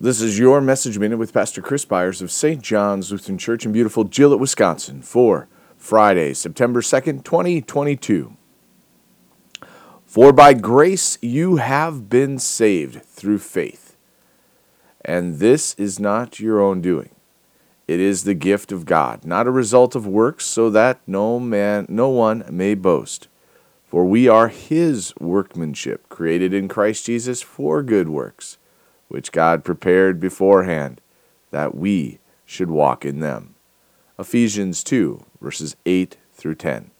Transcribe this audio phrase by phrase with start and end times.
[0.00, 2.60] This is your message minute with Pastor Chris Byers of St.
[2.60, 5.46] John's Lutheran Church in beautiful Gillett, Wisconsin for
[5.76, 8.36] Friday, September 2nd, 2022.
[10.04, 13.96] For by grace you have been saved through faith.
[15.04, 17.10] And this is not your own doing.
[17.86, 21.86] It is the gift of God, not a result of works, so that no man
[21.88, 23.28] no one may boast.
[23.84, 28.58] For we are his workmanship, created in Christ Jesus for good works
[29.08, 31.00] which God prepared beforehand
[31.50, 33.54] that we should walk in them.
[34.18, 36.90] Ephesians 2, verses 8 through 10.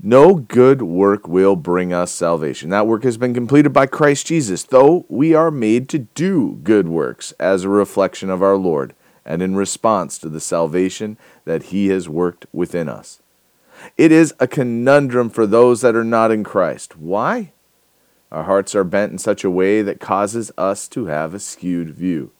[0.00, 2.70] No good work will bring us salvation.
[2.70, 6.88] That work has been completed by Christ Jesus, though we are made to do good
[6.88, 11.88] works as a reflection of our Lord and in response to the salvation that He
[11.88, 13.20] has worked within us.
[13.96, 16.96] It is a conundrum for those that are not in Christ.
[16.96, 17.52] Why?
[18.30, 21.90] Our hearts are bent in such a way that causes us to have a skewed
[21.90, 22.32] view.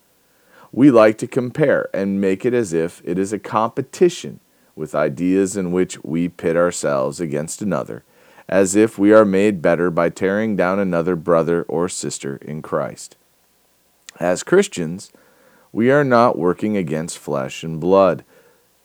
[0.71, 4.41] We like to compare and make it as if it is a competition
[4.77, 8.05] with ideas in which we pit ourselves against another,
[8.49, 13.17] as if we are made better by tearing down another brother or sister in Christ.
[14.21, 15.11] As Christians,
[15.73, 18.25] we are not working against flesh and blood,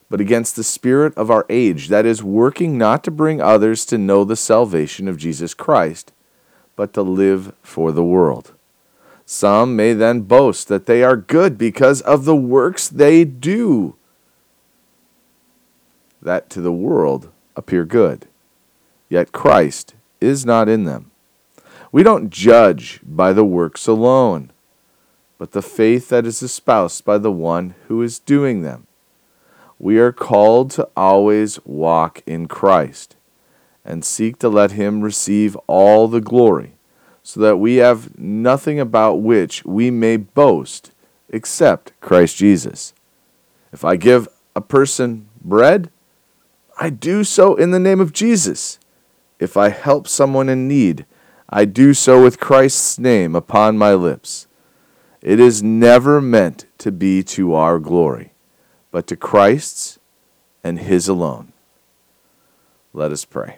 [0.09, 3.97] but against the spirit of our age that is working not to bring others to
[3.97, 6.13] know the salvation of Jesus Christ
[6.75, 8.53] but to live for the world.
[9.25, 13.95] Some may then boast that they are good because of the works they do,
[16.21, 18.27] that to the world appear good.
[19.09, 21.11] Yet Christ is not in them.
[21.91, 24.51] We don't judge by the works alone,
[25.37, 28.87] but the faith that is espoused by the one who is doing them.
[29.77, 33.15] We are called to always walk in Christ
[33.85, 36.75] and seek to let him receive all the glory,
[37.21, 40.91] so that we have nothing about which we may boast
[41.29, 42.93] except Christ Jesus.
[43.71, 45.89] If I give a person bread,
[46.79, 48.79] I do so in the name of Jesus.
[49.39, 51.05] If I help someone in need,
[51.49, 54.47] I do so with Christ's name upon my lips.
[55.21, 58.33] It is never meant to be to our glory,
[58.91, 59.99] but to Christ's
[60.63, 61.53] and His alone.
[62.93, 63.57] Let us pray.